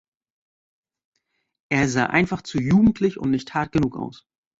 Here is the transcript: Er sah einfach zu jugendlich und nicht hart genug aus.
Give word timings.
Er 1.69 1.87
sah 1.87 2.07
einfach 2.07 2.41
zu 2.41 2.59
jugendlich 2.59 3.19
und 3.19 3.29
nicht 3.29 3.53
hart 3.53 3.71
genug 3.71 3.97
aus. 3.97 4.25